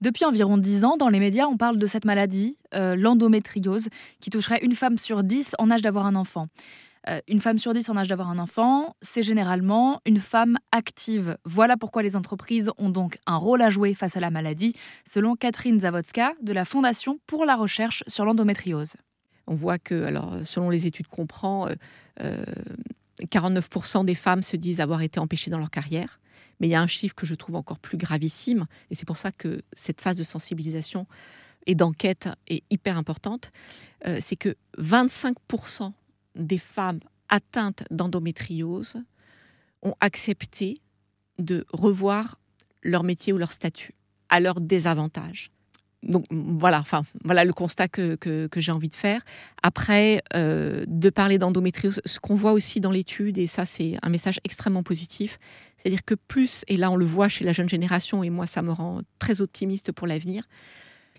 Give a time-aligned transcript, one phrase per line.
[0.00, 3.88] Depuis environ 10 ans, dans les médias, on parle de cette maladie, euh, l'endométriose,
[4.20, 6.46] qui toucherait une femme sur 10 en âge d'avoir un enfant.
[7.08, 11.36] Euh, une femme sur 10 en âge d'avoir un enfant, c'est généralement une femme active.
[11.44, 14.74] Voilà pourquoi les entreprises ont donc un rôle à jouer face à la maladie,
[15.04, 18.94] selon Catherine Zawodska de la Fondation pour la recherche sur l'endométriose.
[19.46, 21.68] On voit que, alors, selon les études qu'on prend,
[22.20, 26.20] 49% des femmes se disent avoir été empêchées dans leur carrière.
[26.60, 29.16] Mais il y a un chiffre que je trouve encore plus gravissime, et c'est pour
[29.16, 31.06] ça que cette phase de sensibilisation
[31.66, 33.50] et d'enquête est hyper importante,
[34.06, 35.92] euh, c'est que 25%
[36.34, 38.96] des femmes atteintes d'endométriose
[39.82, 40.80] ont accepté
[41.38, 42.40] de revoir
[42.82, 43.94] leur métier ou leur statut
[44.28, 45.52] à leur désavantage
[46.02, 49.20] donc voilà, enfin voilà le constat que, j'ai envie de faire.
[49.62, 54.08] Après, euh, de parler d'endométriose, ce qu'on voit aussi dans l'étude, et ça c'est un
[54.08, 55.38] message extrêmement positif,
[55.76, 58.62] c'est-à-dire que plus, et là on le voit chez la jeune génération, et moi ça
[58.62, 60.44] me rend très optimiste pour l'avenir,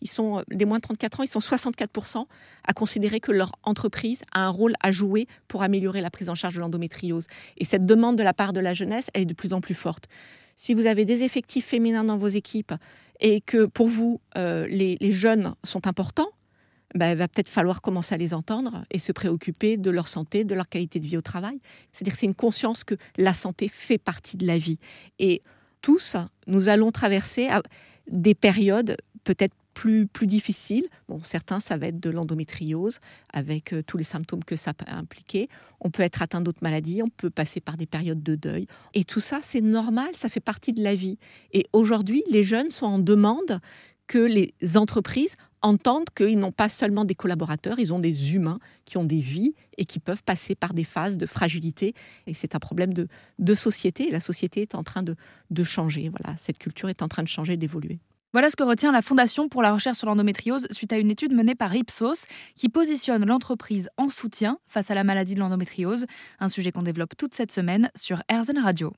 [0.00, 2.26] ils sont, les moins de 34 ans, ils sont 64%
[2.64, 6.34] à considérer que leur entreprise a un rôle à jouer pour améliorer la prise en
[6.34, 7.26] charge de l'endométriose.
[7.56, 9.74] Et cette demande de la part de la jeunesse, elle est de plus en plus
[9.74, 10.08] forte.
[10.56, 12.72] Si vous avez des effectifs féminins dans vos équipes,
[13.20, 16.30] et que pour vous, euh, les, jeunes sont importants,
[16.94, 20.44] ben, il va peut-être falloir commencer à les entendre et se préoccuper de leur santé,
[20.44, 21.58] de leur qualité de vie au travail.
[21.92, 24.78] C'est-à-dire c'est une conscience que la santé fait partie de la vie.
[25.18, 25.42] Et
[25.82, 27.48] tous, nous allons traverser
[28.10, 30.88] des périodes peut-être plus, plus difficiles.
[31.06, 32.98] Bon, certains, ça va être de l'endométriose,
[33.32, 35.48] avec euh, tous les symptômes que ça peut impliquer.
[35.80, 38.66] On peut être atteint d'autres maladies, on peut passer par des périodes de deuil.
[38.94, 41.18] Et tout ça, c'est normal, ça fait partie de la vie.
[41.52, 43.60] Et aujourd'hui, les jeunes sont en demande
[44.06, 48.96] que les entreprises entendent qu'ils n'ont pas seulement des collaborateurs, ils ont des humains qui
[48.96, 51.92] ont des vies et qui peuvent passer par des phases de fragilité.
[52.26, 54.10] Et c'est un problème de, de société.
[54.10, 55.16] La société est en train de,
[55.50, 56.08] de changer.
[56.08, 57.98] Voilà, cette culture est en train de changer, d'évoluer.
[58.36, 61.32] Voilà ce que retient la Fondation pour la recherche sur l'endométriose suite à une étude
[61.32, 66.04] menée par Ipsos qui positionne l'entreprise en soutien face à la maladie de l'endométriose,
[66.38, 68.92] un sujet qu'on développe toute cette semaine sur RZN Radio.